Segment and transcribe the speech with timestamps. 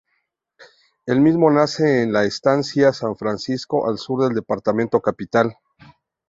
[1.05, 5.55] El mismo nace en la Estancia San Francisco, al sur del Departamento Capital.